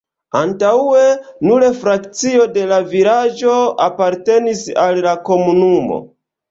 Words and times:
Antaŭe 0.37 1.03
nur 1.49 1.65
frakcio 1.83 2.47
de 2.57 2.65
la 2.73 2.81
vilaĝo 2.97 3.61
apartenis 3.89 4.67
al 4.89 5.01
la 5.09 5.19
komunumo. 5.31 6.07